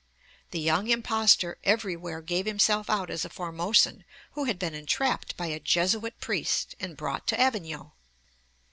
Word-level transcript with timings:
The 0.49 0.59
young 0.59 0.87
impostor 0.87 1.59
everywhere 1.63 2.23
gave 2.23 2.47
himself 2.47 2.89
out 2.89 3.11
as 3.11 3.23
a 3.23 3.29
Formosan 3.29 4.03
who 4.31 4.45
had 4.45 4.57
been 4.57 4.73
entrapped 4.73 5.37
by 5.37 5.45
a 5.45 5.59
Jesuit 5.59 6.19
priest, 6.19 6.73
and 6.79 6.97
brought 6.97 7.27
to 7.27 7.39
Avignon. 7.39 7.91